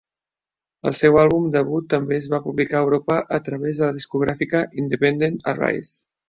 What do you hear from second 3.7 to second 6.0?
de la discogràfica independent Arise.